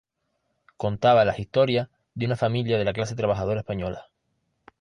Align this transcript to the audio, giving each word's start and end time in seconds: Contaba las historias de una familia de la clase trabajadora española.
Contaba 0.77 1.25
las 1.25 1.37
historias 1.37 1.87
de 2.15 2.25
una 2.25 2.35
familia 2.35 2.79
de 2.79 2.85
la 2.85 2.93
clase 2.93 3.13
trabajadora 3.13 3.59
española. 3.59 4.07